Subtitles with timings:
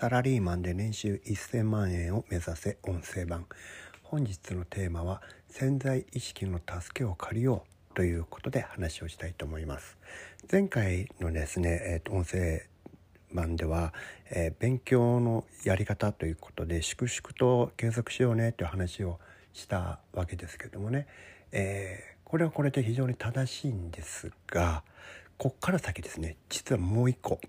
[0.00, 3.46] サラリーマンで年収1000万円を目指せ音声版。
[4.04, 9.98] 本日のテーマは潜在意識の助けを借りようということで話をしたいと思います。
[10.48, 12.62] 前回のですね、えー、と音声
[13.34, 13.92] 版では、
[14.30, 19.18] えー、勉強のやり方ということで粛々と継続しようねという話を
[19.52, 21.08] したわけですけどもね、
[21.50, 24.84] えー、これはこれで非常に正しいんですが
[25.38, 27.40] こっから先ですね実はもう一個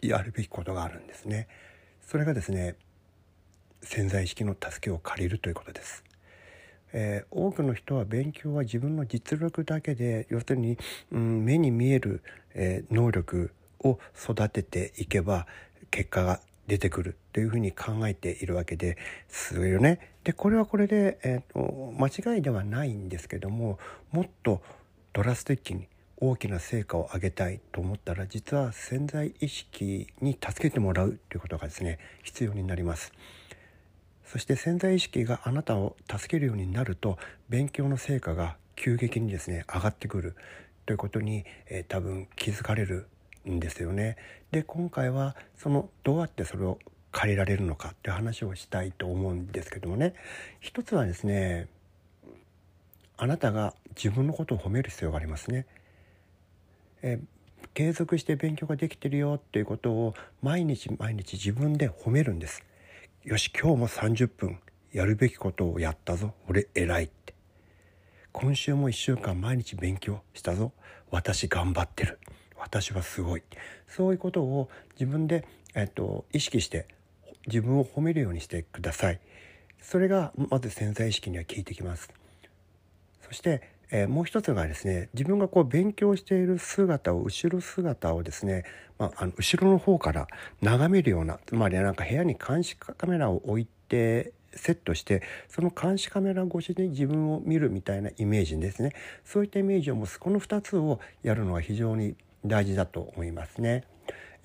[0.00, 1.48] やるべきことがあるんですね。
[2.06, 2.76] それがですね
[3.82, 6.04] 潜在意識の助けを借りるということです。
[6.92, 10.78] えー、多くの人は勉強は自分の実力だけで要するに、
[11.10, 12.22] うん、目に見える、
[12.54, 15.46] えー、能力を育てていけば
[15.90, 18.96] 結果が出てくるというふうに考えているわけで
[19.28, 20.14] すよね。
[20.24, 23.78] でこれはこれで、えーと、間違いではないんですけども
[24.10, 24.62] もっと
[25.12, 25.88] ドラスティックに
[26.18, 33.12] 大きな成果を上げたいと思ったら実は潜在意識に助けてもらうということがですね必要になります。
[34.24, 37.16] そして潜在意識があなたを助けるようになると
[37.48, 40.36] 勉強の成果が急激にですね上がってくる
[40.84, 43.06] ということに、えー、多分気づかれる
[43.48, 44.16] んですよね。
[44.50, 46.78] で今回はそのどうやってそれを
[47.12, 50.14] 借りられるのかっていう話をしたいと思うんですけどもね。
[50.60, 51.68] 一つはですね
[53.16, 55.66] あなたが自分のことを褒める必要がありますね。
[57.02, 57.20] え
[57.74, 62.62] 継続して勉強ができてるよっていうことを毎日毎日自分で褒めるんです。
[63.24, 64.58] よし今日も30分
[64.92, 66.32] やるべきことをやったぞ。
[66.48, 67.34] 俺偉いって。
[68.32, 70.72] 今週も1週間毎日勉強したぞ。
[71.10, 72.18] 私頑張ってる。
[72.58, 73.42] 私はすごい。
[73.86, 76.86] そういうことを自分で、えっと、意識して
[77.46, 79.20] 自分を褒めるようにしてください。
[79.82, 82.10] それがまず潜在意識には効いてきます。
[83.20, 88.64] そしてえー、もう一つがですね自分がこう勉強している姿を後ろ姿をですね、
[88.98, 90.26] まあ、あの後ろの方から
[90.60, 98.92] 眺めるようなつまりなんか部屋に監視カメラを置いてセットしてその監視カメラ越しで自分を見るみたいなイメージですね
[99.24, 103.84] そういったイメージを持つこの2つをやるのは非常に大事だと思いますね。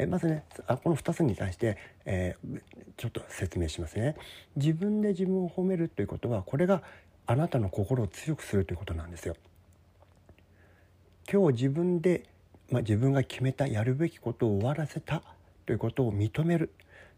[0.01, 2.61] えまずねあこの2つに対して、えー、
[2.97, 4.15] ちょっと説明しますね。
[4.55, 6.81] 自分で自分を褒めるということはこれが
[7.27, 9.35] あなたの心を強くするということなんですよ。
[11.31, 12.23] 今日自分で、
[12.71, 15.21] まあ、自分が決めたやるべきことを終わらせた
[15.67, 16.71] ということを認める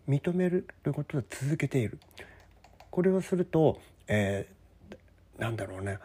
[0.10, 1.98] 認めるということを続けている
[2.92, 6.00] これをすると、えー、なんだろうね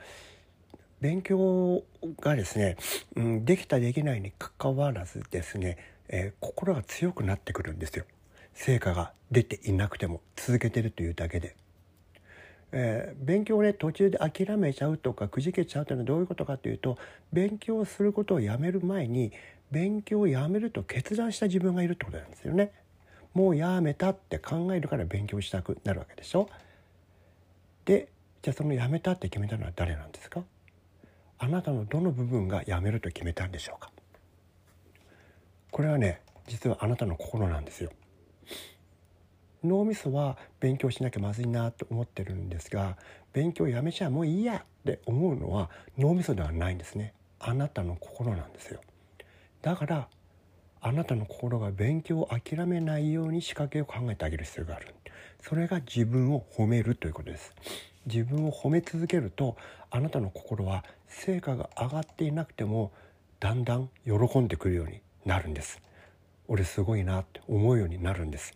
[1.00, 1.82] 勉強
[2.20, 2.76] がですね、
[3.16, 5.78] うん、できたできないにかかわらずですね、
[6.09, 8.04] えー、心が強くなってくるんですよ
[8.54, 11.54] 成果が出ていなくても続けてるというだけで。
[12.70, 16.98] えー、勉強をね途中で諦めちゃうとかくじけちゃうというのはどういうことかというと
[17.32, 19.32] 勉強することをやめる前に
[19.70, 22.72] 勉強をやめると決断した自分がいるってことなんですよね。
[23.32, 26.50] もうやめたって考えるから勉強したくなるわけでしょ。
[27.87, 28.08] で
[28.42, 30.42] じゃあそのやめたって決めたのは誰なんですか？
[31.38, 33.91] あなたのどの部分がやめると決めたんでしょうか？
[35.71, 37.91] これはね実はあなたの心なんですよ。
[39.65, 42.97] 脳みそは勉強しなきゃまずいなと思ってるんですが
[43.32, 47.12] 勉強やめちゃもういいやって思うのは脳みそではないんですね。
[47.41, 48.81] あなたの心なんですよ。
[49.62, 50.09] だから
[50.81, 54.94] あなたの心が勉強を諦めないように仕掛けを考えてあげる必要がある。
[55.42, 57.54] それが自分を褒めるということです
[58.06, 59.56] 自分を褒め続けると
[59.90, 62.92] あなたの心は成果が上がっていなくても
[63.40, 65.80] だんだん喜んでくるようになるんです
[66.48, 68.54] 俺すごいなって思うようになるんです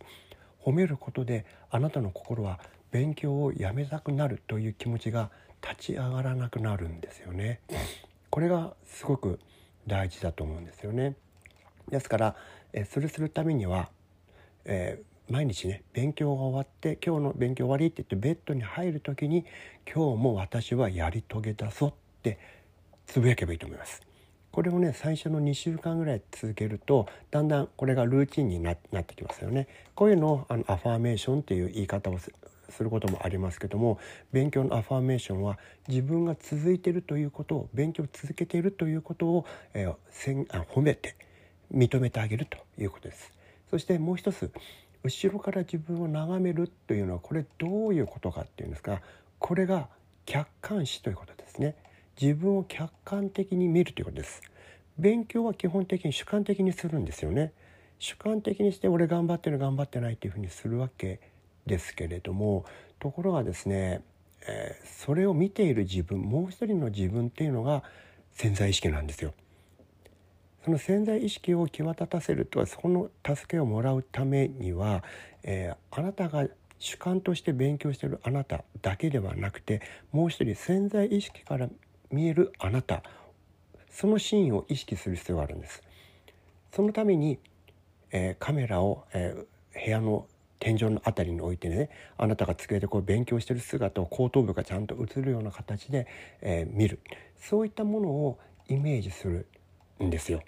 [0.63, 2.59] 褒めることであなたの心は
[2.91, 5.31] 勉強をやめたくなるという気持ちが
[5.61, 7.59] 立ち上がらなくなるんですよね。
[8.29, 9.39] これがすごく
[9.87, 11.15] 大事だと思うんですよね。
[11.89, 12.35] ですから
[12.73, 13.89] えそれするためには、
[14.65, 19.45] えー、毎日ね勉強が終わって今日の勉強終わりって言ってベッドに入る時に
[19.85, 22.37] 今日も私はやり遂げたぞって
[23.05, 24.01] つぶやけばいいと思います。
[24.51, 29.67] これをね最初の2週間ぐらい続けるとだんだんこれがルーチンになってきますよね。
[29.95, 33.99] こういうのをあのアファーメーションっていう言い方をすることもありますけども
[34.31, 41.15] 勉強のアファーメーションは自分が続いているということを勉強を続けているということを、えー、せんあ褒めて
[41.73, 43.31] 認めてあげるということです。
[43.71, 44.51] そしてもう一つ
[45.03, 49.01] 後ろから自分を眺めるというのはこれどういうことかっていうんですか
[49.39, 49.89] これが
[50.25, 51.75] 客観視ということですね。
[52.19, 54.41] 自分を客観的に見るということです。
[54.97, 57.51] 勉強は基本的に主観的にするんですよね。
[57.99, 61.19] 主観的にして俺頑張ってる頑張ってないっていうふうにするわけ
[61.65, 62.65] ですけれども
[62.99, 64.01] ところがですね、
[64.45, 67.83] えー、それを見ている自分もう一人の自分っていうのが
[68.33, 69.33] 潜在意識なんですよ。
[70.63, 75.03] その潜在意識を際立たせるとはその助けをもらうためには、
[75.43, 76.47] えー、あなたが
[76.79, 79.81] 主観として勉強しているあなただけではなくて
[80.11, 81.69] もう一人潜在意識から
[82.11, 83.03] 見えるあなた
[83.89, 85.81] そのシーンを意識する必要があるんです。
[86.71, 87.39] そのために、
[88.11, 90.27] えー、カメラを、えー、部屋の
[90.59, 96.07] 天井の辺りに置いてねあなたが机でこう勉強してる姿を後頭部がちゃんと映るような形で、
[96.41, 97.01] えー、見る
[97.37, 98.39] そういったものを
[98.69, 99.45] イメージする
[100.01, 100.41] んですよ。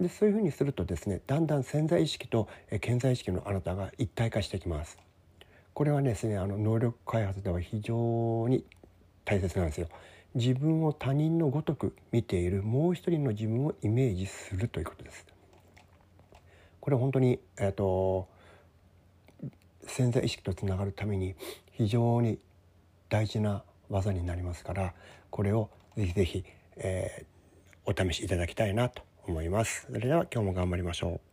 [0.00, 4.98] でそういうふうにするとですねだんだん潜在意識と、えー、潜在意識のあなたが一体化してきます。
[5.74, 8.64] これはですねあの能力開発では非常に
[9.24, 9.88] 大切なんですよ。
[10.34, 15.26] 自分を他人のごとく見ているもう一人の自分をイメージするということです。
[16.80, 18.28] これは本当に、えーと
[19.86, 21.34] 潜在意識とつながるために
[21.72, 22.38] 非常に
[23.08, 24.94] 大事な技になりますから
[25.30, 26.44] これをぜひぜひ、
[26.76, 29.86] えー、お試しいただきたいなと思います。
[29.86, 31.29] それでは今日も頑張りましょう。